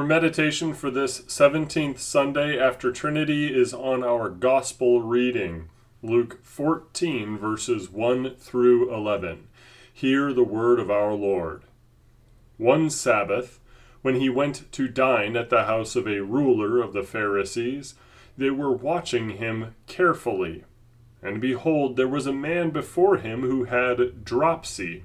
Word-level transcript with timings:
Our 0.00 0.06
meditation 0.06 0.72
for 0.72 0.90
this 0.90 1.20
17th 1.20 1.98
Sunday 1.98 2.58
after 2.58 2.90
Trinity 2.90 3.54
is 3.54 3.74
on 3.74 4.02
our 4.02 4.30
Gospel 4.30 5.02
reading, 5.02 5.68
Luke 6.02 6.42
14, 6.42 7.36
verses 7.36 7.90
1 7.90 8.36
through 8.36 8.94
11. 8.94 9.48
Hear 9.92 10.32
the 10.32 10.42
word 10.42 10.80
of 10.80 10.90
our 10.90 11.12
Lord. 11.12 11.64
One 12.56 12.88
Sabbath, 12.88 13.60
when 14.00 14.14
he 14.14 14.30
went 14.30 14.72
to 14.72 14.88
dine 14.88 15.36
at 15.36 15.50
the 15.50 15.64
house 15.64 15.94
of 15.94 16.08
a 16.08 16.22
ruler 16.22 16.80
of 16.80 16.94
the 16.94 17.02
Pharisees, 17.02 17.92
they 18.38 18.48
were 18.48 18.72
watching 18.72 19.32
him 19.32 19.74
carefully. 19.86 20.64
And 21.20 21.42
behold, 21.42 21.96
there 21.96 22.08
was 22.08 22.26
a 22.26 22.32
man 22.32 22.70
before 22.70 23.18
him 23.18 23.42
who 23.42 23.64
had 23.64 24.24
dropsy. 24.24 25.04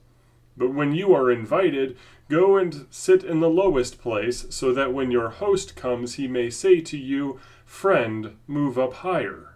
But 0.57 0.73
when 0.73 0.93
you 0.93 1.13
are 1.13 1.31
invited, 1.31 1.97
go 2.29 2.57
and 2.57 2.85
sit 2.89 3.23
in 3.23 3.39
the 3.39 3.49
lowest 3.49 3.99
place, 3.99 4.45
so 4.49 4.73
that 4.73 4.93
when 4.93 5.11
your 5.11 5.29
host 5.29 5.75
comes, 5.75 6.15
he 6.15 6.27
may 6.27 6.49
say 6.49 6.81
to 6.81 6.97
you, 6.97 7.39
Friend, 7.65 8.35
move 8.47 8.77
up 8.77 8.93
higher. 8.95 9.55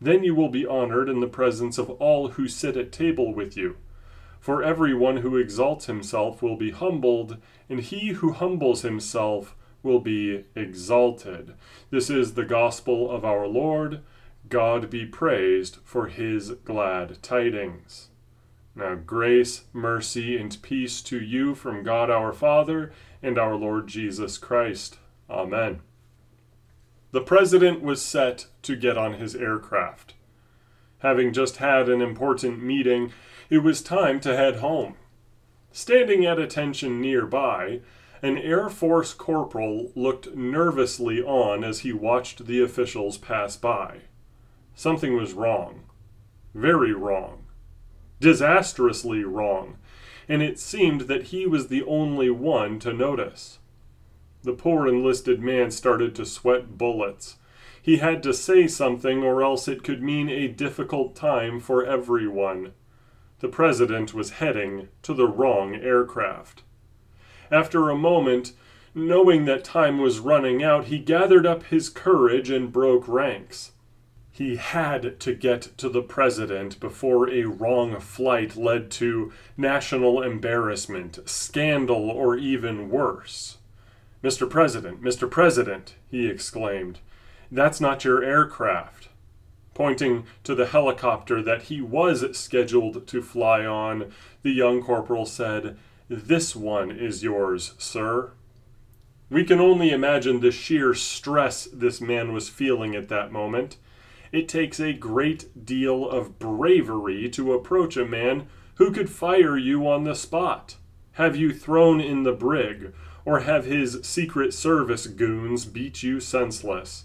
Then 0.00 0.24
you 0.24 0.34
will 0.34 0.50
be 0.50 0.66
honored 0.66 1.08
in 1.08 1.20
the 1.20 1.26
presence 1.26 1.78
of 1.78 1.90
all 1.90 2.28
who 2.28 2.48
sit 2.48 2.76
at 2.76 2.92
table 2.92 3.32
with 3.32 3.56
you. 3.56 3.76
For 4.38 4.62
everyone 4.62 5.18
who 5.18 5.36
exalts 5.36 5.86
himself 5.86 6.42
will 6.42 6.56
be 6.56 6.70
humbled, 6.70 7.38
and 7.68 7.80
he 7.80 8.08
who 8.08 8.32
humbles 8.32 8.82
himself 8.82 9.56
will 9.82 10.00
be 10.00 10.44
exalted. 10.54 11.54
This 11.90 12.10
is 12.10 12.34
the 12.34 12.44
gospel 12.44 13.10
of 13.10 13.24
our 13.24 13.46
Lord. 13.46 14.00
God 14.48 14.90
be 14.90 15.06
praised 15.06 15.78
for 15.82 16.06
his 16.06 16.50
glad 16.50 17.22
tidings. 17.22 18.10
Now, 18.78 18.94
grace, 18.94 19.64
mercy, 19.72 20.36
and 20.36 20.60
peace 20.60 21.00
to 21.02 21.18
you 21.18 21.54
from 21.54 21.82
God 21.82 22.10
our 22.10 22.34
Father 22.34 22.92
and 23.22 23.38
our 23.38 23.56
Lord 23.56 23.86
Jesus 23.86 24.36
Christ. 24.36 24.98
Amen. 25.30 25.80
The 27.10 27.22
president 27.22 27.80
was 27.80 28.02
set 28.02 28.48
to 28.62 28.76
get 28.76 28.98
on 28.98 29.14
his 29.14 29.34
aircraft. 29.34 30.12
Having 30.98 31.32
just 31.32 31.56
had 31.56 31.88
an 31.88 32.02
important 32.02 32.62
meeting, 32.62 33.12
it 33.48 33.58
was 33.58 33.80
time 33.80 34.20
to 34.20 34.36
head 34.36 34.56
home. 34.56 34.96
Standing 35.72 36.26
at 36.26 36.38
attention 36.38 37.00
nearby, 37.00 37.80
an 38.20 38.36
Air 38.36 38.68
Force 38.68 39.14
corporal 39.14 39.90
looked 39.94 40.34
nervously 40.34 41.22
on 41.22 41.64
as 41.64 41.80
he 41.80 41.94
watched 41.94 42.44
the 42.44 42.62
officials 42.62 43.16
pass 43.16 43.56
by. 43.56 44.00
Something 44.74 45.16
was 45.16 45.32
wrong. 45.32 45.84
Very 46.52 46.92
wrong 46.92 47.45
disastrously 48.20 49.24
wrong, 49.24 49.76
and 50.28 50.42
it 50.42 50.58
seemed 50.58 51.02
that 51.02 51.24
he 51.24 51.46
was 51.46 51.68
the 51.68 51.82
only 51.84 52.30
one 52.30 52.78
to 52.80 52.92
notice. 52.92 53.58
The 54.42 54.52
poor 54.52 54.86
enlisted 54.86 55.40
man 55.40 55.70
started 55.70 56.14
to 56.14 56.24
sweat 56.24 56.78
bullets. 56.78 57.36
He 57.80 57.98
had 57.98 58.22
to 58.24 58.34
say 58.34 58.66
something, 58.66 59.22
or 59.22 59.42
else 59.42 59.68
it 59.68 59.82
could 59.82 60.02
mean 60.02 60.28
a 60.28 60.48
difficult 60.48 61.14
time 61.14 61.60
for 61.60 61.84
everyone. 61.84 62.72
The 63.40 63.48
president 63.48 64.14
was 64.14 64.30
heading 64.30 64.88
to 65.02 65.14
the 65.14 65.28
wrong 65.28 65.74
aircraft. 65.74 66.62
After 67.50 67.90
a 67.90 67.96
moment, 67.96 68.54
knowing 68.94 69.44
that 69.44 69.62
time 69.62 69.98
was 69.98 70.18
running 70.20 70.62
out, 70.62 70.86
he 70.86 70.98
gathered 70.98 71.46
up 71.46 71.64
his 71.64 71.88
courage 71.88 72.50
and 72.50 72.72
broke 72.72 73.06
ranks. 73.06 73.72
He 74.36 74.56
had 74.56 75.18
to 75.20 75.34
get 75.34 75.62
to 75.78 75.88
the 75.88 76.02
president 76.02 76.78
before 76.78 77.26
a 77.30 77.44
wrong 77.44 77.98
flight 78.00 78.54
led 78.54 78.90
to 78.90 79.32
national 79.56 80.20
embarrassment, 80.20 81.18
scandal, 81.24 82.10
or 82.10 82.36
even 82.36 82.90
worse. 82.90 83.56
Mr. 84.22 84.48
President, 84.48 85.00
Mr. 85.00 85.30
President, 85.30 85.94
he 86.10 86.26
exclaimed, 86.26 86.98
that's 87.50 87.80
not 87.80 88.04
your 88.04 88.22
aircraft. 88.22 89.08
Pointing 89.72 90.26
to 90.44 90.54
the 90.54 90.66
helicopter 90.66 91.40
that 91.40 91.62
he 91.62 91.80
was 91.80 92.36
scheduled 92.36 93.06
to 93.06 93.22
fly 93.22 93.64
on, 93.64 94.12
the 94.42 94.52
young 94.52 94.82
corporal 94.82 95.24
said, 95.24 95.78
This 96.10 96.54
one 96.54 96.90
is 96.90 97.22
yours, 97.22 97.72
sir. 97.78 98.32
We 99.30 99.44
can 99.44 99.60
only 99.60 99.92
imagine 99.92 100.40
the 100.40 100.50
sheer 100.50 100.92
stress 100.92 101.66
this 101.72 102.02
man 102.02 102.34
was 102.34 102.50
feeling 102.50 102.94
at 102.94 103.08
that 103.08 103.32
moment. 103.32 103.78
It 104.32 104.48
takes 104.48 104.80
a 104.80 104.92
great 104.92 105.64
deal 105.64 106.08
of 106.08 106.38
bravery 106.38 107.28
to 107.30 107.52
approach 107.52 107.96
a 107.96 108.04
man 108.04 108.46
who 108.76 108.90
could 108.90 109.08
fire 109.08 109.56
you 109.56 109.88
on 109.88 110.04
the 110.04 110.14
spot, 110.14 110.76
have 111.12 111.36
you 111.36 111.52
thrown 111.52 112.00
in 112.00 112.24
the 112.24 112.32
brig, 112.32 112.92
or 113.24 113.40
have 113.40 113.64
his 113.64 114.00
Secret 114.02 114.52
Service 114.52 115.06
goons 115.06 115.64
beat 115.64 116.02
you 116.02 116.20
senseless. 116.20 117.04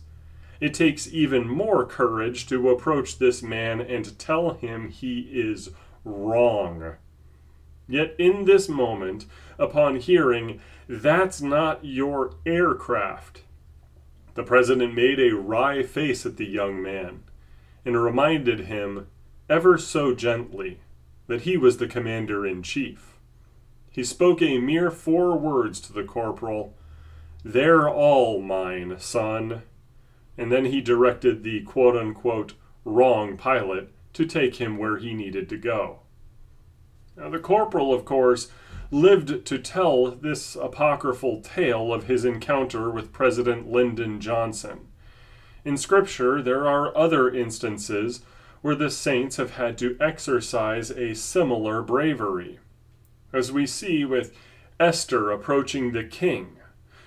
It 0.59 0.73
takes 0.73 1.11
even 1.11 1.47
more 1.47 1.85
courage 1.85 2.47
to 2.47 2.69
approach 2.69 3.17
this 3.17 3.41
man 3.41 3.81
and 3.81 4.17
tell 4.19 4.53
him 4.53 4.89
he 4.89 5.21
is 5.33 5.71
wrong. 6.05 6.93
Yet 7.87 8.15
in 8.19 8.45
this 8.45 8.69
moment, 8.69 9.25
upon 9.57 9.95
hearing, 9.95 10.61
that's 10.87 11.41
not 11.41 11.83
your 11.83 12.35
aircraft, 12.45 13.41
the 14.33 14.43
president 14.43 14.93
made 14.93 15.19
a 15.19 15.35
wry 15.35 15.83
face 15.83 16.25
at 16.25 16.37
the 16.37 16.45
young 16.45 16.81
man 16.81 17.23
and 17.85 18.01
reminded 18.01 18.61
him, 18.61 19.07
ever 19.49 19.77
so 19.77 20.13
gently, 20.13 20.79
that 21.27 21.41
he 21.41 21.57
was 21.57 21.77
the 21.77 21.87
commander 21.87 22.45
in 22.45 22.63
chief. 22.63 23.17
He 23.89 24.03
spoke 24.03 24.41
a 24.41 24.57
mere 24.57 24.89
four 24.89 25.37
words 25.37 25.81
to 25.81 25.93
the 25.93 26.03
corporal 26.03 26.77
They're 27.43 27.89
all 27.89 28.41
mine, 28.41 28.95
son. 28.99 29.63
And 30.37 30.51
then 30.51 30.65
he 30.65 30.79
directed 30.79 31.43
the 31.43 31.61
quote 31.61 31.97
unquote 31.97 32.53
wrong 32.85 33.35
pilot 33.37 33.91
to 34.13 34.25
take 34.25 34.55
him 34.55 34.77
where 34.77 34.97
he 34.97 35.13
needed 35.13 35.49
to 35.49 35.57
go. 35.57 35.99
Now, 37.17 37.29
the 37.29 37.39
corporal, 37.39 37.93
of 37.93 38.05
course, 38.05 38.49
lived 38.91 39.45
to 39.45 39.57
tell 39.57 40.11
this 40.11 40.55
apocryphal 40.57 41.41
tale 41.41 41.93
of 41.93 42.07
his 42.07 42.25
encounter 42.25 42.89
with 42.89 43.13
President 43.13 43.71
Lyndon 43.71 44.19
Johnson. 44.19 44.89
In 45.63 45.77
Scripture, 45.77 46.41
there 46.41 46.67
are 46.67 46.95
other 46.95 47.29
instances 47.29 48.21
where 48.61 48.75
the 48.75 48.89
saints 48.91 49.37
have 49.37 49.51
had 49.51 49.77
to 49.77 49.97
exercise 49.99 50.91
a 50.91 51.15
similar 51.15 51.81
bravery. 51.81 52.59
As 53.31 53.51
we 53.51 53.65
see 53.65 54.03
with 54.03 54.35
Esther 54.79 55.31
approaching 55.31 55.91
the 55.91 56.03
king, 56.03 56.57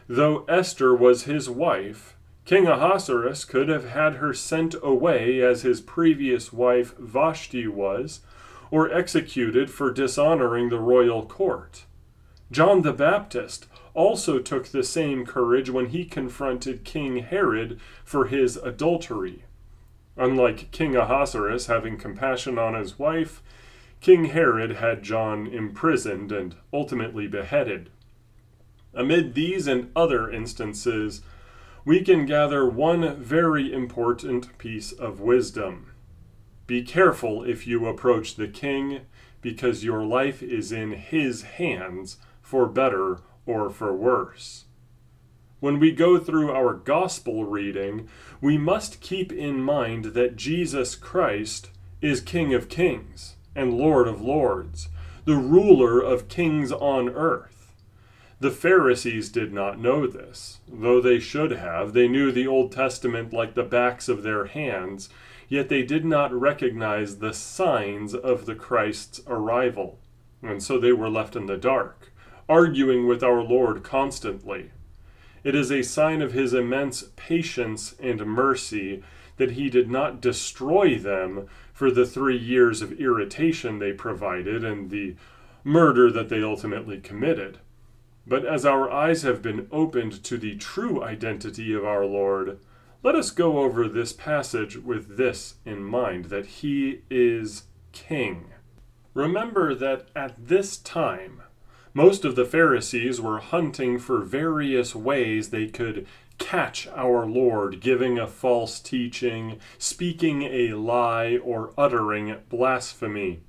though 0.09 0.45
Esther 0.49 0.95
was 0.95 1.25
his 1.25 1.51
wife, 1.51 2.17
King 2.45 2.67
Ahasuerus 2.67 3.45
could 3.45 3.69
have 3.69 3.91
had 3.91 4.17
her 4.17 4.33
sent 4.33 4.75
away 4.83 5.41
as 5.41 5.63
his 5.63 5.81
previous 5.81 6.53
wife 6.53 6.95
Vashti 6.99 7.67
was, 7.67 8.21
or 8.75 8.93
executed 8.93 9.71
for 9.71 9.93
dishonoring 9.93 10.69
the 10.69 10.81
royal 10.81 11.25
court. 11.25 11.85
John 12.51 12.83
the 12.83 12.93
Baptist 12.93 13.69
also 13.95 14.41
took 14.41 14.67
the 14.67 14.83
same 14.83 15.25
courage 15.25 15.71
when 15.71 15.91
he 15.91 16.05
confronted 16.05 16.83
King 16.83 17.19
Herod 17.19 17.79
for 18.05 18.27
his 18.27 18.57
adultery. 18.57 19.45
Unlike 20.17 20.73
King 20.73 20.97
Ahasuerus 20.97 21.67
having 21.67 21.97
compassion 21.97 22.59
on 22.59 22.75
his 22.75 22.99
wife, 22.99 23.45
King 24.01 24.25
Herod 24.25 24.73
had 24.73 25.05
John 25.05 25.47
imprisoned 25.47 26.33
and 26.33 26.57
ultimately 26.73 27.29
beheaded. 27.29 27.91
Amid 28.93 29.35
these 29.35 29.69
and 29.69 29.93
other 29.95 30.29
instances, 30.29 31.23
we 31.85 32.01
can 32.01 32.27
gather 32.27 32.69
one 32.69 33.23
very 33.23 33.73
important 33.73 34.59
piece 34.59 34.91
of 34.91 35.21
wisdom. 35.21 35.94
Be 36.67 36.83
careful 36.83 37.45
if 37.45 37.67
you 37.67 37.87
approach 37.87 38.37
the 38.37 38.49
king, 38.49 39.03
because 39.43 39.85
your 39.85 40.03
life 40.05 40.43
is 40.43 40.73
in 40.73 40.93
his 40.93 41.43
hands, 41.43 42.17
for 42.41 42.67
better 42.67 43.19
or 43.47 43.71
for 43.71 43.95
worse. 43.95 44.65
When 45.61 45.79
we 45.79 45.93
go 45.93 46.19
through 46.19 46.51
our 46.53 46.75
gospel 46.75 47.45
reading, 47.45 48.09
we 48.41 48.59
must 48.59 49.01
keep 49.01 49.33
in 49.33 49.61
mind 49.63 50.07
that 50.07 50.37
Jesus 50.37 50.95
Christ 50.95 51.71
is 52.03 52.21
King 52.21 52.53
of 52.53 52.69
kings 52.69 53.37
and 53.55 53.79
Lord 53.79 54.07
of 54.07 54.21
lords, 54.21 54.89
the 55.25 55.37
ruler 55.37 56.01
of 56.01 56.29
kings 56.29 56.71
on 56.71 57.09
earth. 57.09 57.73
The 58.41 58.51
Pharisees 58.51 59.31
did 59.31 59.55
not 59.55 59.81
know 59.81 60.07
this, 60.07 60.59
though 60.69 61.01
they 61.01 61.19
should 61.19 61.53
have. 61.53 61.95
They 61.95 62.09
knew 62.09 62.31
the 62.31 62.47
Old 62.47 62.73
Testament 62.73 63.33
like 63.33 63.55
the 63.55 63.63
backs 63.63 64.09
of 64.09 64.23
their 64.23 64.47
hands, 64.47 65.09
yet 65.49 65.69
they 65.69 65.83
did 65.83 66.05
not 66.05 66.33
recognize 66.33 67.19
the 67.19 67.33
signs 67.33 68.15
of 68.15 68.47
the 68.47 68.55
Christ's 68.55 69.21
arrival, 69.27 69.99
and 70.43 70.63
so 70.63 70.79
they 70.79 70.93
were 70.93 71.11
left 71.11 71.37
in 71.37 71.47
the 71.47 71.57
dark, 71.57 72.13
arguing 72.49 73.07
with 73.07 73.23
our 73.23 73.43
Lord 73.43 73.83
constantly. 73.83 74.71
It 75.43 75.55
is 75.55 75.71
a 75.71 75.83
sign 75.83 76.23
of 76.23 76.33
his 76.33 76.55
immense 76.55 77.05
patience 77.17 77.95
and 78.01 78.25
mercy 78.25 79.03
that 79.37 79.53
he 79.53 79.69
did 79.69 79.91
not 79.91 80.21
destroy 80.21 80.97
them 80.97 81.49
for 81.73 81.91
the 81.91 82.07
three 82.07 82.39
years 82.39 82.81
of 82.81 83.01
irritation 83.01 83.79
they 83.79 83.93
provided 83.93 84.65
and 84.65 84.91
the 84.91 85.17
murder 85.65 86.11
that 86.11 86.29
they 86.29 86.43
ultimately 86.43 87.01
committed. 87.01 87.59
But 88.27 88.47
as 88.47 88.65
our 88.65 88.91
eyes 88.91 89.23
have 89.23 89.43
been 89.43 89.67
opened 89.71 90.23
to 90.25 90.39
the 90.39 90.57
true 90.57 91.03
identity 91.03 91.75
of 91.75 91.85
our 91.85 92.07
Lord, 92.07 92.59
let 93.05 93.15
us 93.15 93.31
go 93.31 93.59
over 93.59 93.87
this 93.87 94.15
passage 94.15 94.79
with 94.79 95.19
this 95.19 95.57
in 95.67 95.85
mind 95.85 96.25
that 96.27 96.47
he 96.47 97.03
is 97.11 97.65
king. 97.93 98.47
Remember 99.13 99.75
that 99.75 100.09
at 100.17 100.49
this 100.49 100.79
time, 100.79 101.43
most 101.93 102.25
of 102.25 102.35
the 102.35 102.47
Pharisees 102.47 103.21
were 103.21 103.41
hunting 103.41 103.99
for 103.99 104.21
various 104.21 104.95
ways 104.95 105.51
they 105.51 105.67
could 105.67 106.07
catch 106.39 106.89
our 106.97 107.27
Lord 107.27 107.81
giving 107.81 108.19
a 108.19 108.27
false 108.27 108.81
teaching, 108.81 109.61
speaking 109.77 110.43
a 110.45 110.73
lie, 110.73 111.37
or 111.37 111.75
uttering 111.77 112.39
blasphemy. 112.49 113.41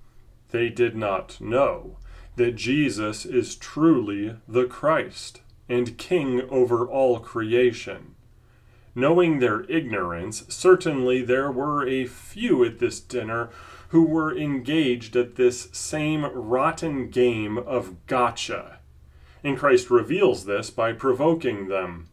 They 0.51 0.67
did 0.67 0.97
not 0.97 1.39
know 1.39 1.97
that 2.35 2.57
Jesus 2.57 3.25
is 3.25 3.55
truly 3.55 4.35
the 4.49 4.65
Christ 4.65 5.39
and 5.69 5.97
King 5.97 6.41
over 6.49 6.85
all 6.85 7.21
creation. 7.21 8.14
Knowing 8.97 9.39
their 9.39 9.63
ignorance, 9.69 10.45
certainly 10.47 11.21
there 11.21 11.51
were 11.51 11.85
a 11.85 12.05
few 12.05 12.63
at 12.63 12.79
this 12.79 13.01
dinner 13.01 13.49
who 13.89 14.03
were 14.03 14.35
engaged 14.35 15.17
at 15.17 15.35
this 15.35 15.67
same 15.73 16.25
rotten 16.25 17.09
game 17.09 17.57
of 17.57 17.93
gotcha. 18.07 18.79
And 19.43 19.57
Christ 19.57 19.89
reveals 19.89 20.45
this 20.45 20.69
by 20.69 20.93
provoking 20.93 21.67
them. 21.67 22.07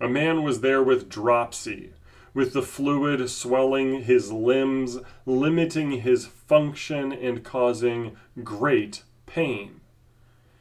A 0.00 0.08
man 0.08 0.42
was 0.42 0.60
there 0.60 0.82
with 0.82 1.08
dropsy, 1.08 1.92
with 2.34 2.52
the 2.52 2.62
fluid 2.62 3.30
swelling 3.30 4.02
his 4.02 4.32
limbs, 4.32 4.98
limiting 5.24 6.02
his 6.02 6.26
function 6.26 7.12
and 7.12 7.44
causing 7.44 8.16
great 8.42 9.02
pain. 9.26 9.80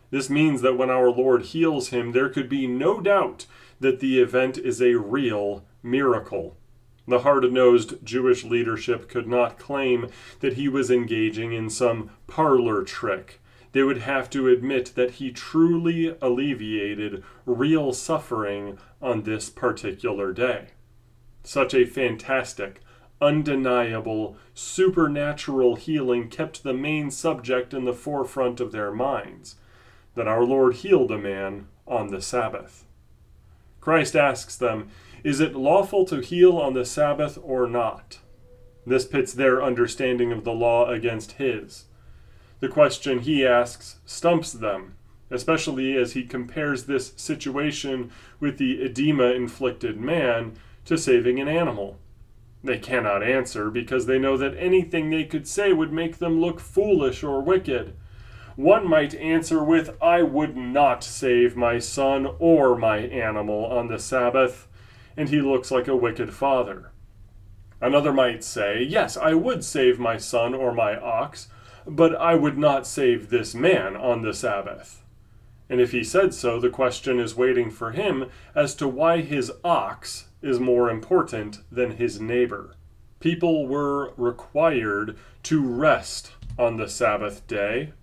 This 0.09 0.29
means 0.29 0.61
that 0.61 0.77
when 0.77 0.89
our 0.89 1.09
Lord 1.09 1.41
heals 1.43 1.89
him, 1.89 2.13
there 2.13 2.29
could 2.29 2.47
be 2.47 2.67
no 2.67 3.01
doubt 3.01 3.45
that 3.79 3.99
the 3.99 4.19
event 4.19 4.57
is 4.57 4.81
a 4.81 4.95
real 4.95 5.63
miracle. 5.83 6.57
The 7.07 7.19
hard 7.19 7.49
nosed 7.51 8.03
Jewish 8.03 8.43
leadership 8.43 9.07
could 9.07 9.27
not 9.27 9.59
claim 9.59 10.09
that 10.41 10.53
he 10.53 10.67
was 10.67 10.91
engaging 10.91 11.53
in 11.53 11.69
some 11.69 12.09
parlor 12.27 12.83
trick. 12.83 13.39
They 13.71 13.83
would 13.83 13.99
have 13.99 14.29
to 14.31 14.47
admit 14.47 14.93
that 14.95 15.11
he 15.11 15.31
truly 15.31 16.15
alleviated 16.21 17.23
real 17.45 17.93
suffering 17.93 18.77
on 19.01 19.23
this 19.23 19.49
particular 19.49 20.33
day. 20.33 20.69
Such 21.43 21.73
a 21.73 21.85
fantastic, 21.85 22.81
undeniable, 23.21 24.35
supernatural 24.53 25.75
healing 25.75 26.29
kept 26.29 26.63
the 26.63 26.73
main 26.73 27.11
subject 27.11 27.73
in 27.73 27.85
the 27.85 27.93
forefront 27.93 28.59
of 28.59 28.71
their 28.71 28.91
minds 28.91 29.55
that 30.15 30.27
our 30.27 30.43
Lord 30.43 30.73
healed 30.77 31.11
a 31.11 31.17
man 31.17 31.67
on 31.87 32.07
the 32.07 32.21
Sabbath. 32.21 32.86
Christ 33.87 34.17
asks 34.17 34.57
them, 34.57 34.89
Is 35.23 35.39
it 35.39 35.55
lawful 35.55 36.03
to 36.07 36.19
heal 36.19 36.57
on 36.57 36.73
the 36.73 36.83
Sabbath 36.83 37.39
or 37.41 37.69
not? 37.69 38.19
This 38.85 39.05
pits 39.05 39.31
their 39.31 39.63
understanding 39.63 40.33
of 40.33 40.43
the 40.43 40.51
law 40.51 40.89
against 40.89 41.31
his. 41.43 41.85
The 42.59 42.67
question 42.67 43.19
he 43.19 43.45
asks 43.45 43.99
stumps 44.05 44.51
them, 44.51 44.97
especially 45.31 45.95
as 45.95 46.11
he 46.11 46.25
compares 46.25 46.83
this 46.83 47.13
situation 47.15 48.11
with 48.41 48.57
the 48.57 48.81
edema 48.81 49.27
inflicted 49.31 49.97
man 49.97 50.57
to 50.83 50.97
saving 50.97 51.39
an 51.39 51.47
animal. 51.47 51.97
They 52.61 52.79
cannot 52.79 53.23
answer 53.23 53.69
because 53.69 54.05
they 54.05 54.19
know 54.19 54.35
that 54.35 54.57
anything 54.57 55.09
they 55.11 55.23
could 55.23 55.47
say 55.47 55.71
would 55.71 55.93
make 55.93 56.17
them 56.17 56.41
look 56.41 56.59
foolish 56.59 57.23
or 57.23 57.39
wicked. 57.39 57.93
One 58.57 58.89
might 58.89 59.13
answer 59.13 59.63
with, 59.63 59.95
I 60.01 60.23
would 60.23 60.57
not 60.57 61.03
save 61.03 61.55
my 61.55 61.77
son 61.77 62.27
or 62.39 62.75
my 62.75 62.97
animal 62.97 63.63
on 63.65 63.87
the 63.87 63.99
Sabbath, 63.99 64.67
and 65.15 65.29
he 65.29 65.41
looks 65.41 65.69
like 65.69 65.87
a 65.87 65.95
wicked 65.95 66.33
father. 66.33 66.91
Another 67.79 68.11
might 68.11 68.43
say, 68.43 68.81
Yes, 68.81 69.15
I 69.15 69.35
would 69.35 69.63
save 69.63 69.99
my 69.99 70.17
son 70.17 70.55
or 70.55 70.73
my 70.73 70.97
ox, 70.97 71.49
but 71.85 72.15
I 72.15 72.33
would 72.33 72.57
not 72.57 72.87
save 72.87 73.29
this 73.29 73.53
man 73.53 73.95
on 73.95 74.23
the 74.23 74.33
Sabbath. 74.33 75.03
And 75.69 75.79
if 75.79 75.91
he 75.91 76.03
said 76.03 76.33
so, 76.33 76.59
the 76.59 76.71
question 76.71 77.19
is 77.19 77.35
waiting 77.35 77.69
for 77.69 77.91
him 77.91 78.25
as 78.55 78.73
to 78.75 78.87
why 78.87 79.21
his 79.21 79.51
ox 79.63 80.29
is 80.41 80.59
more 80.59 80.89
important 80.89 81.59
than 81.71 81.97
his 81.97 82.19
neighbor. 82.19 82.73
People 83.19 83.67
were 83.67 84.15
required 84.17 85.15
to 85.43 85.61
rest 85.61 86.31
on 86.57 86.77
the 86.77 86.89
Sabbath 86.89 87.45
day. 87.45 87.93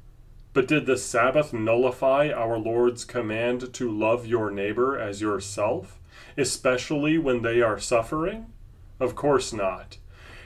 But 0.55 0.69
did 0.69 0.87
the 0.87 0.97
Sabbath 0.97 1.53
nullify 1.53 2.31
our 2.31 2.57
Lord's 2.57 3.05
command 3.05 3.75
to 3.75 3.91
love 3.91 4.25
your 4.25 4.53
neighbor 4.53 4.97
as 4.97 5.21
yourself, 5.21 5.99
especially 6.39 7.19
when 7.19 7.43
they 7.43 7.61
are 7.61 7.81
suffering? 7.81 8.47
Of 9.01 9.17
course 9.17 9.53
not. 9.53 9.99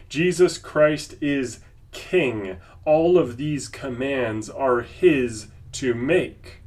Jesus 0.09 0.57
Christ 0.57 1.15
is 1.21 1.61
King. 1.93 2.57
All 2.87 3.19
of 3.19 3.37
these 3.37 3.69
commands 3.69 4.49
are 4.49 4.81
His 4.81 5.49
to 5.73 5.93
make. 5.93 6.63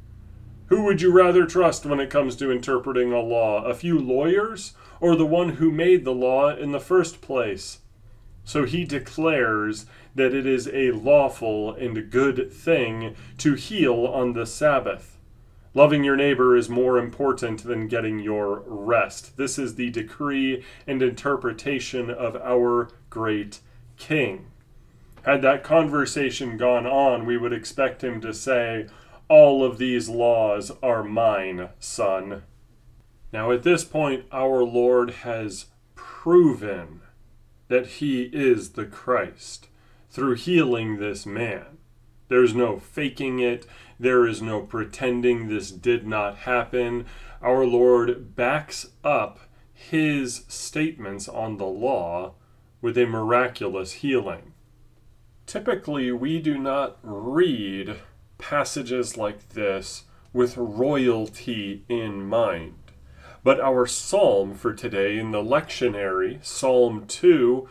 Who 0.66 0.84
would 0.84 1.02
you 1.02 1.12
rather 1.12 1.44
trust 1.44 1.84
when 1.84 1.98
it 1.98 2.10
comes 2.10 2.36
to 2.36 2.52
interpreting 2.52 3.12
a 3.12 3.20
law? 3.20 3.64
A 3.64 3.74
few 3.74 3.98
lawyers 3.98 4.74
or 5.00 5.16
the 5.16 5.26
one 5.26 5.50
who 5.56 5.72
made 5.72 6.04
the 6.04 6.14
law 6.14 6.54
in 6.54 6.70
the 6.70 6.80
first 6.80 7.20
place. 7.20 7.80
So 8.44 8.64
he 8.64 8.84
declares 8.84 9.86
that 10.14 10.34
it 10.34 10.46
is 10.46 10.68
a 10.68 10.90
lawful 10.90 11.74
and 11.74 12.10
good 12.10 12.52
thing 12.52 13.14
to 13.38 13.54
heal 13.54 14.06
on 14.06 14.32
the 14.32 14.46
Sabbath. 14.46 15.18
Loving 15.74 16.04
your 16.04 16.16
neighbor 16.16 16.54
is 16.54 16.68
more 16.68 16.98
important 16.98 17.62
than 17.64 17.88
getting 17.88 18.18
your 18.18 18.62
rest. 18.66 19.38
This 19.38 19.58
is 19.58 19.76
the 19.76 19.88
decree 19.90 20.62
and 20.86 21.02
interpretation 21.02 22.10
of 22.10 22.36
our 22.36 22.90
great 23.08 23.60
King. 23.96 24.46
Had 25.22 25.40
that 25.42 25.62
conversation 25.64 26.56
gone 26.56 26.86
on, 26.86 27.24
we 27.24 27.38
would 27.38 27.52
expect 27.52 28.04
him 28.04 28.20
to 28.20 28.34
say, 28.34 28.86
All 29.28 29.64
of 29.64 29.78
these 29.78 30.08
laws 30.08 30.72
are 30.82 31.02
mine, 31.02 31.70
son. 31.78 32.42
Now, 33.32 33.50
at 33.50 33.62
this 33.62 33.84
point, 33.84 34.26
our 34.30 34.62
Lord 34.62 35.10
has 35.10 35.66
proven 35.94 37.00
that 37.72 37.86
he 37.86 38.24
is 38.34 38.72
the 38.72 38.84
Christ 38.84 39.68
through 40.10 40.34
healing 40.34 40.98
this 40.98 41.24
man. 41.24 41.78
There's 42.28 42.54
no 42.54 42.78
faking 42.78 43.38
it, 43.38 43.64
there 43.98 44.26
is 44.26 44.42
no 44.42 44.60
pretending 44.60 45.48
this 45.48 45.70
did 45.70 46.06
not 46.06 46.40
happen. 46.40 47.06
Our 47.40 47.64
Lord 47.64 48.36
backs 48.36 48.90
up 49.02 49.40
his 49.72 50.44
statements 50.48 51.30
on 51.30 51.56
the 51.56 51.64
law 51.64 52.34
with 52.82 52.98
a 52.98 53.06
miraculous 53.06 53.92
healing. 53.92 54.52
Typically, 55.46 56.12
we 56.12 56.40
do 56.40 56.58
not 56.58 56.98
read 57.02 58.00
passages 58.36 59.16
like 59.16 59.48
this 59.54 60.04
with 60.34 60.58
royalty 60.58 61.86
in 61.88 62.26
mind. 62.26 62.81
But 63.44 63.60
our 63.60 63.86
psalm 63.86 64.54
for 64.54 64.72
today 64.72 65.18
in 65.18 65.32
the 65.32 65.42
lectionary, 65.42 66.44
Psalm 66.44 67.06
2, 67.08 67.68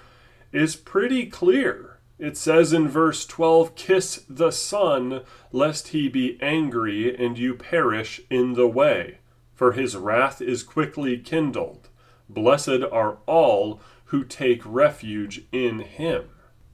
is 0.52 0.76
pretty 0.76 1.28
clear. 1.28 2.00
It 2.20 2.36
says 2.36 2.74
in 2.74 2.90
verse 2.90 3.26
12, 3.26 3.76
Kiss 3.76 4.26
the 4.30 4.52
Son, 4.52 5.22
lest 5.52 5.90
he 5.90 6.10
be 6.10 6.38
angry 6.42 7.16
and 7.16 7.38
you 7.38 7.56
perish 7.56 8.22
in 8.30 8.54
the 8.54 8.68
way, 8.68 9.20
for 9.56 9.72
his 9.72 9.96
wrath 9.96 10.42
is 10.42 10.62
quickly 10.62 11.18
kindled. 11.18 11.88
Blessed 12.30 12.84
are 12.92 13.18
all 13.26 13.80
who 14.06 14.26
take 14.26 14.62
refuge 14.66 15.46
in 15.54 15.80
him. 15.80 16.26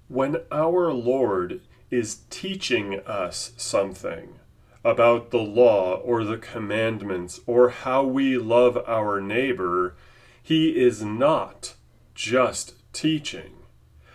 When 0.07 0.37
our 0.51 0.91
Lord 0.91 1.61
is 1.91 2.21
teaching 2.29 2.99
us 3.05 3.53
something 3.57 4.39
about 4.83 5.31
the 5.31 5.37
law 5.37 5.95
or 5.95 6.23
the 6.23 6.37
commandments 6.37 7.39
or 7.45 7.69
how 7.69 8.03
we 8.03 8.37
love 8.37 8.77
our 8.87 9.19
neighbor, 9.19 9.95
he 10.41 10.77
is 10.81 11.03
not 11.03 11.75
just 12.15 12.75
teaching. 12.93 13.53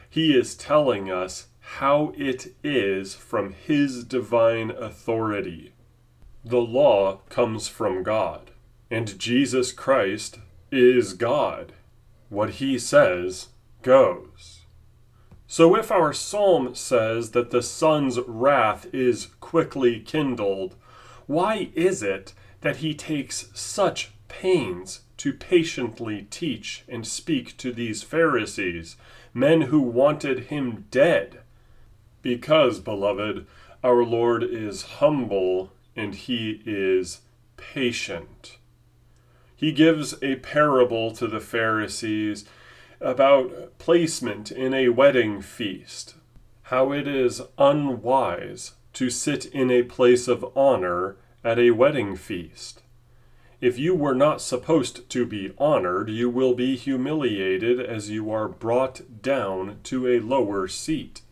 He 0.09 0.37
is 0.37 0.55
telling 0.55 1.11
us 1.11 1.47
how 1.61 2.13
it 2.19 2.55
is 2.63 3.15
from 3.15 3.55
His 3.55 4.05
divine 4.05 4.71
authority. 4.71 5.73
The 6.45 6.61
law 6.61 7.21
comes 7.31 7.69
from 7.69 8.03
God, 8.03 8.51
and 8.91 9.19
Jesus 9.19 9.73
Christ 9.73 10.39
is 10.71 11.15
God. 11.15 11.73
What 12.29 12.51
He 12.51 12.79
says 12.79 13.49
goes. 13.81 14.52
So 15.53 15.77
if 15.77 15.93
our 15.93 16.15
psalm 16.15 16.75
says 16.75 17.33
that 17.33 17.51
the 17.51 17.63
Son's 17.63 18.19
wrath 18.27 18.87
is 18.95 19.27
quickly 19.41 20.01
kindled, 20.01 20.77
why 21.27 21.69
is 21.75 22.03
it 22.03 22.33
that 22.63 22.79
He 22.79 22.95
takes 22.95 23.51
such 23.53 24.13
pains 24.29 25.03
to 25.19 25.35
patiently 25.35 26.27
teach 26.31 26.85
and 26.89 27.07
speak 27.07 27.59
to 27.59 27.71
these 27.71 28.03
Pharisees 28.03 28.97
men 29.35 29.61
who 29.61 29.83
wanted 29.83 30.45
him 30.45 30.87
dead. 30.91 31.41
Because, 32.23 32.81
beloved, 32.81 33.45
our 33.85 34.05
Lord 34.07 34.43
is 34.43 34.85
humble 35.01 35.71
and 35.95 36.15
he 36.15 36.63
is 36.65 37.21
patient. 37.59 38.57
He 39.55 39.71
gives 39.71 40.15
a 40.23 40.37
parable 40.37 41.11
to 41.13 41.27
the 41.27 41.41
Pharisees 41.41 42.47
about 43.03 43.79
placement 43.79 44.51
in 44.51 44.73
a 44.73 44.89
wedding 44.89 45.41
feast, 45.41 46.15
how 46.65 46.93
it 46.93 47.07
is 47.07 47.43
unwise 47.59 48.73
to 48.93 49.11
sit 49.11 49.47
in 49.47 49.71
a 49.71 49.83
place 49.83 50.29
of 50.29 50.45
honor 50.57 51.17
at 51.45 51.59
a 51.59 51.73
wedding 51.73 52.17
feast. 52.17 52.83
If 53.61 53.79
you 53.79 53.95
were 53.95 54.15
not 54.15 54.41
supposed 54.41 55.09
to 55.11 55.25
be 55.25 55.53
honored, 55.57 56.11
you 56.11 56.29
will 56.29 56.55
be 56.55 56.77
humiliated 56.77 57.79
as 57.79 58.11
you 58.11 58.31
are 58.31 58.49
brought 58.49 59.23
down 59.23 59.79
to 59.85 60.09
a 60.09 60.21
lower 60.21 60.67
seat. 60.67 61.23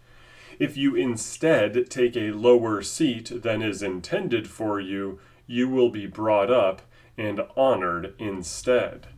If 0.59 0.77
you 0.77 0.95
instead 0.95 1.91
take 1.91 2.17
a 2.17 2.31
lower 2.31 2.83
seat 2.83 3.43
than 3.43 3.63
is 3.63 3.83
intended 3.83 4.49
for 4.49 4.79
you, 4.79 5.19
you 5.47 5.69
will 5.69 5.91
be 5.91 6.07
brought 6.07 6.51
up 6.51 6.83
and 7.17 7.41
honored 7.57 8.15
instead. 8.19 9.09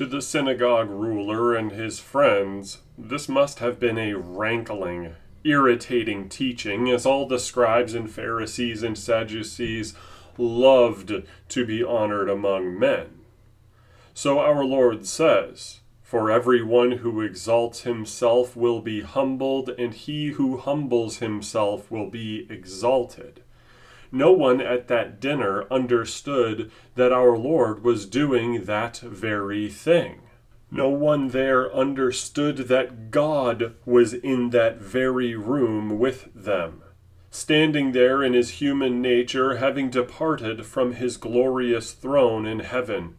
To 0.00 0.06
the 0.06 0.22
synagogue 0.22 0.88
ruler 0.88 1.54
and 1.54 1.72
his 1.72 1.98
friends, 2.00 2.78
this 2.96 3.28
must 3.28 3.58
have 3.58 3.78
been 3.78 3.98
a 3.98 4.14
rankling, 4.14 5.14
irritating 5.44 6.30
teaching, 6.30 6.88
as 6.88 7.04
all 7.04 7.28
the 7.28 7.38
scribes 7.38 7.92
and 7.92 8.10
Pharisees 8.10 8.82
and 8.82 8.96
Sadducees 8.96 9.92
loved 10.38 11.24
to 11.50 11.66
be 11.66 11.84
honored 11.84 12.30
among 12.30 12.78
men. 12.78 13.20
So 14.14 14.38
our 14.38 14.64
Lord 14.64 15.04
says, 15.04 15.80
For 16.00 16.30
everyone 16.30 16.92
who 16.92 17.20
exalts 17.20 17.82
himself 17.82 18.56
will 18.56 18.80
be 18.80 19.02
humbled, 19.02 19.68
and 19.68 19.92
he 19.92 20.28
who 20.28 20.56
humbles 20.56 21.18
himself 21.18 21.90
will 21.90 22.08
be 22.08 22.46
exalted. 22.48 23.42
No 24.12 24.32
one 24.32 24.60
at 24.60 24.88
that 24.88 25.20
dinner 25.20 25.66
understood 25.70 26.70
that 26.94 27.12
our 27.12 27.36
Lord 27.36 27.84
was 27.84 28.06
doing 28.06 28.64
that 28.64 28.98
very 28.98 29.68
thing. 29.68 30.22
No 30.70 30.88
one 30.88 31.28
there 31.28 31.72
understood 31.74 32.56
that 32.68 33.10
God 33.10 33.74
was 33.84 34.14
in 34.14 34.50
that 34.50 34.78
very 34.80 35.34
room 35.34 35.98
with 35.98 36.28
them 36.34 36.82
standing 37.30 37.92
there 37.92 38.22
in 38.22 38.32
his 38.32 38.50
human 38.60 39.00
nature, 39.00 39.56
having 39.56 39.88
departed 39.88 40.66
from 40.66 40.94
his 40.94 41.16
glorious 41.16 41.92
throne 41.92 42.46
in 42.46 42.60
heaven. 42.60 43.16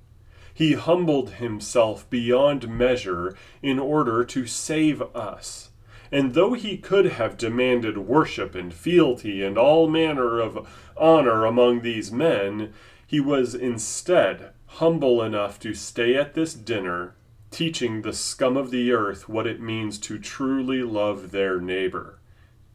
He 0.53 0.74
humbled 0.74 1.31
himself 1.36 2.10
beyond 2.10 2.67
measure 2.67 3.36
in 3.62 3.79
order 3.79 4.25
to 4.25 4.45
save 4.45 5.01
us. 5.15 5.70
And 6.11 6.33
though 6.33 6.53
he 6.53 6.77
could 6.77 7.05
have 7.05 7.37
demanded 7.37 7.97
worship 7.97 8.53
and 8.53 8.73
fealty 8.73 9.43
and 9.43 9.57
all 9.57 9.87
manner 9.87 10.39
of 10.39 10.67
honor 10.97 11.45
among 11.45 11.81
these 11.81 12.11
men, 12.11 12.73
he 13.07 13.19
was 13.19 13.55
instead 13.55 14.51
humble 14.65 15.21
enough 15.21 15.59
to 15.59 15.73
stay 15.73 16.15
at 16.15 16.33
this 16.33 16.53
dinner, 16.53 17.15
teaching 17.49 18.01
the 18.01 18.13
scum 18.13 18.57
of 18.57 18.71
the 18.71 18.91
earth 18.91 19.27
what 19.27 19.47
it 19.47 19.61
means 19.61 19.97
to 19.99 20.17
truly 20.17 20.81
love 20.81 21.31
their 21.31 21.59
neighbor, 21.59 22.19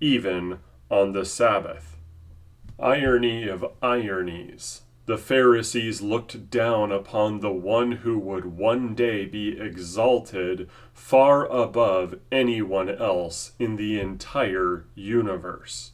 even 0.01 0.59
on 0.91 1.13
the 1.13 1.25
Sabbath. 1.25 1.97
Irony 2.79 3.49
of 3.49 3.65
ironies. 3.83 4.83
The 5.07 5.17
Pharisees 5.17 6.03
looked 6.03 6.51
down 6.51 6.91
upon 6.91 7.39
the 7.39 7.53
one 7.53 7.93
who 7.93 8.19
would 8.19 8.45
one 8.45 8.97
day 8.97 9.25
be 9.25 9.57
exalted 9.57 10.69
far 10.93 11.47
above 11.47 12.19
anyone 12.33 12.89
else 12.89 13.53
in 13.61 13.77
the 13.77 14.01
entire 14.01 14.85
universe. 14.97 15.93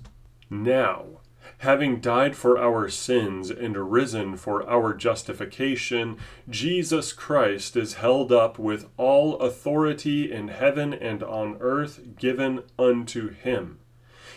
Now, 0.49 1.21
having 1.59 2.01
died 2.01 2.37
for 2.37 2.59
our 2.59 2.89
sins 2.89 3.51
and 3.51 3.93
risen 3.93 4.39
for 4.39 4.67
our 4.67 4.95
justification, 4.95 6.17
Jesus 6.49 7.13
Christ 7.13 7.77
is 7.77 7.95
held 7.95 8.33
up 8.33 8.59
with 8.59 8.89
all 8.97 9.37
authority 9.41 10.33
in 10.33 10.49
heaven 10.49 10.95
and 10.95 11.23
on 11.23 11.59
earth 11.61 12.17
given 12.17 12.63
unto 12.79 13.29
him. 13.29 13.79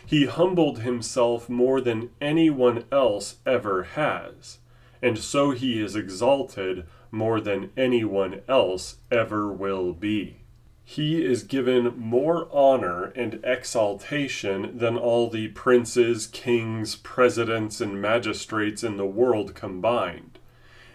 He 0.06 0.26
humbled 0.26 0.80
himself 0.80 1.48
more 1.48 1.80
than 1.80 2.10
anyone 2.20 2.84
else 2.92 3.38
ever 3.46 3.84
has, 3.84 4.60
and 5.06 5.20
so 5.20 5.52
he 5.52 5.80
is 5.80 5.96
exalted 5.96 6.84
more 7.12 7.40
than 7.40 7.70
anyone 7.78 8.42
else 8.48 8.98
ever 9.12 9.54
will 9.54 9.94
be. 9.94 10.38
He 10.84 11.24
is 11.24 11.44
given 11.44 11.96
more 11.96 12.48
honor 12.52 13.14
and 13.16 13.40
exaltation 13.44 14.80
than 14.80 14.98
all 14.98 15.30
the 15.30 15.50
princes, 15.50 16.26
kings, 16.26 16.96
presidents, 16.96 17.80
and 17.80 18.02
magistrates 18.02 18.84
in 18.84 18.98
the 18.98 19.06
world 19.06 19.54
combined. 19.54 20.40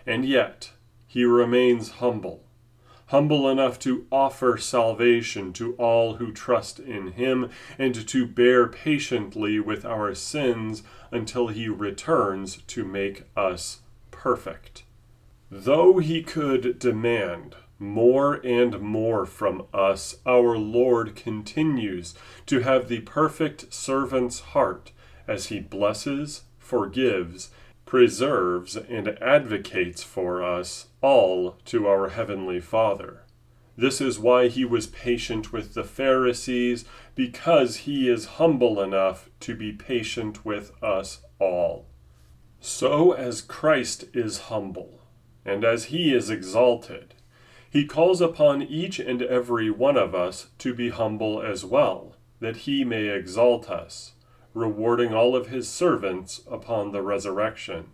And 0.05 0.25
yet, 0.25 0.73
he 1.07 1.25
remains 1.25 1.91
humble 2.03 2.43
humble 3.11 3.49
enough 3.49 3.77
to 3.77 4.07
offer 4.13 4.57
salvation 4.57 5.53
to 5.53 5.75
all 5.75 6.15
who 6.15 6.31
trust 6.31 6.79
in 6.79 7.11
him, 7.13 7.51
and 7.77 8.07
to 8.07 8.25
bear 8.25 8.69
patiently 8.69 9.59
with 9.59 9.85
our 9.85 10.15
sins 10.15 10.85
until 11.11 11.49
he 11.49 11.69
returns 11.69 12.59
to 12.69 12.85
make 12.85 13.25
us 13.37 13.81
perfect. 14.21 14.83
Though 15.51 15.97
he 15.97 16.23
could 16.23 16.79
demand 16.79 17.57
more 17.79 18.35
and 18.45 18.79
more 18.79 19.25
from 19.25 19.67
us, 19.73 20.19
our 20.27 20.59
Lord 20.59 21.17
continues 21.17 22.15
to 22.45 22.61
have 22.61 22.89
the 22.89 23.01
perfect 23.01 23.73
servant's 23.73 24.41
heart 24.41 24.93
as 25.27 25.47
he 25.47 25.59
blesses, 25.59 26.43
forgives, 26.59 27.51
preserves, 27.87 28.77
and 28.77 29.09
advocates 29.23 30.03
for 30.03 30.45
us 30.45 30.89
all 31.01 31.57
to 31.65 31.89
our 31.89 32.11
Heavenly 32.11 32.61
Father. 32.61 33.23
This 33.75 34.03
is 34.03 34.19
why 34.19 34.49
he 34.49 34.67
was 34.67 34.87
patient 34.87 35.51
with 35.51 35.73
the 35.73 35.85
Pharisees, 35.85 36.85
because 37.15 37.89
he 37.89 38.07
is 38.07 38.37
humble 38.37 38.83
enough 38.83 39.31
to 39.41 39.57
be 39.57 39.73
patient 39.73 40.45
with 40.45 40.73
us 40.83 41.23
all. 41.39 41.90
So, 42.63 43.13
as 43.13 43.41
Christ 43.41 44.05
is 44.13 44.49
humble, 44.53 45.01
and 45.47 45.65
as 45.65 45.87
he 45.87 46.13
is 46.13 46.29
exalted, 46.29 47.15
he 47.71 47.87
calls 47.87 48.21
upon 48.21 48.63
each 48.63 48.99
and 48.99 49.23
every 49.23 49.71
one 49.71 49.97
of 49.97 50.15
us 50.15 50.49
to 50.59 50.75
be 50.75 50.91
humble 50.91 51.41
as 51.41 51.65
well, 51.65 52.17
that 52.41 52.59
he 52.59 52.85
may 52.85 53.09
exalt 53.09 53.71
us 53.71 54.13
rewarding 54.53 55.15
all 55.15 55.35
of 55.35 55.47
his 55.47 55.69
servants 55.69 56.43
upon 56.51 56.93
the 56.93 57.03
resurrection. 57.03 57.93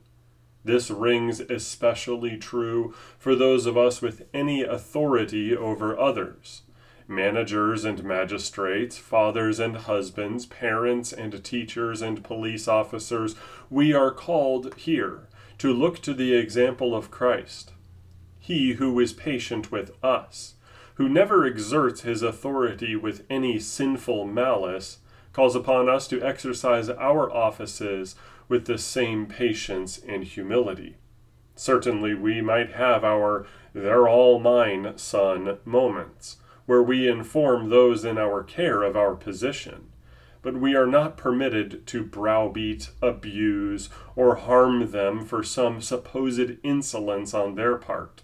This 0.65 0.91
rings 0.91 1.39
especially 1.39 2.37
true 2.37 2.93
for 3.19 3.37
those 3.37 3.67
of 3.67 3.77
us 3.77 4.03
with 4.03 4.27
any 4.35 4.63
authority 4.63 5.57
over 5.57 5.97
others 5.97 6.63
managers 7.09 7.85
and 7.85 8.03
magistrates, 8.03 8.99
fathers 8.99 9.61
and 9.61 9.77
husbands, 9.77 10.47
parents 10.47 11.13
and 11.13 11.43
teachers 11.45 12.03
and 12.03 12.25
police 12.25 12.67
officers. 12.67 13.35
We 13.71 13.93
are 13.93 14.11
called 14.11 14.75
here 14.75 15.29
to 15.59 15.73
look 15.73 16.01
to 16.03 16.15
the 16.15 16.35
example 16.35 16.95
of 16.95 17.11
Christ. 17.11 17.73
He 18.39 18.75
who 18.75 18.99
is 19.01 19.13
patient 19.13 19.73
with 19.73 19.93
us 20.05 20.57
who 20.97 21.09
never 21.09 21.45
exerts 21.45 22.03
his 22.03 22.23
authority 22.23 22.97
with 22.97 23.25
any 23.29 23.59
sinful 23.59 24.25
malice, 24.27 24.99
calls 25.33 25.55
upon 25.55 25.89
us 25.89 26.09
to 26.09 26.23
exercise 26.23 26.89
our 26.89 27.31
offices 27.31 28.17
with 28.49 28.65
the 28.65 28.79
same 28.79 29.27
patience 29.27 29.99
and 29.99 30.25
humility. 30.25 30.97
Certainly, 31.55 32.15
we 32.15 32.41
might 32.41 32.73
have 32.73 33.05
our 33.05 33.47
they're 33.75 34.09
all 34.09 34.39
mine, 34.39 34.95
son 34.97 35.59
moments, 35.67 36.39
where 36.67 36.83
we 36.83 37.09
inform 37.09 37.71
those 37.71 38.05
in 38.05 38.19
our 38.19 38.43
care 38.43 38.83
of 38.83 38.97
our 38.97 39.15
position. 39.15 39.91
But 40.43 40.57
we 40.61 40.77
are 40.77 40.87
not 40.87 41.17
permitted 41.17 41.87
to 41.89 42.05
browbeat, 42.05 42.91
abuse, 43.01 43.89
or 44.15 44.37
harm 44.37 44.93
them 44.93 45.25
for 45.25 45.43
some 45.43 45.81
supposed 45.81 46.59
insolence 46.63 47.35
on 47.35 47.55
their 47.55 47.77
part. 47.77 48.23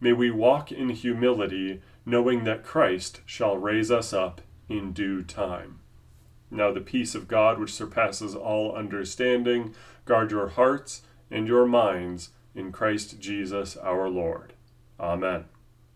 May 0.00 0.12
we 0.12 0.30
walk 0.30 0.72
in 0.72 0.88
humility, 0.90 1.80
knowing 2.04 2.42
that 2.44 2.64
Christ 2.64 3.20
shall 3.24 3.56
raise 3.56 3.90
us 3.90 4.12
up 4.12 4.40
in 4.68 4.92
due 4.92 5.22
time. 5.22 5.78
Now 6.50 6.72
the 6.72 6.80
peace 6.80 7.14
of 7.14 7.28
God, 7.28 7.58
which 7.58 7.72
surpasses 7.72 8.34
all 8.34 8.74
understanding, 8.74 9.74
guard 10.04 10.30
your 10.30 10.48
hearts 10.48 11.02
and 11.30 11.46
your 11.46 11.66
minds 11.66 12.30
in 12.54 12.72
Christ 12.72 13.20
Jesus 13.20 13.76
our 13.76 14.08
Lord. 14.08 14.52
Amen. 15.00 15.51